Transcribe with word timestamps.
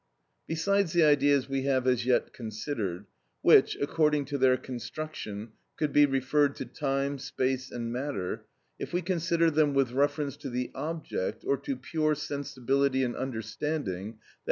Besides 0.47 0.93
the 0.93 1.03
ideas 1.03 1.47
we 1.47 1.65
have 1.65 1.85
as 1.85 2.07
yet 2.07 2.33
considered, 2.33 3.05
which, 3.43 3.75
according 3.79 4.25
to 4.25 4.39
their 4.39 4.57
construction, 4.57 5.49
could 5.77 5.93
be 5.93 6.07
referred 6.07 6.55
to 6.55 6.65
time, 6.65 7.19
space, 7.19 7.69
and 7.69 7.93
matter, 7.93 8.47
if 8.79 8.93
we 8.93 9.03
consider 9.03 9.51
them 9.51 9.75
with 9.75 9.91
reference 9.91 10.37
to 10.37 10.49
the 10.49 10.71
object, 10.73 11.43
or 11.47 11.55
to 11.57 11.75
pure 11.75 12.15
sensibility 12.15 13.03
and 13.03 13.15
understanding 13.15 14.13
(_i. 14.13 14.17